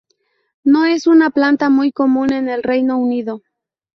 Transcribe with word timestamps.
No 0.63 0.85
es 0.85 1.05
una 1.05 1.29
planta 1.29 1.69
muy 1.69 1.91
común 1.91 2.33
en 2.33 2.49
el 2.49 2.63
Reino 2.63 2.97
Unido. 2.97 3.43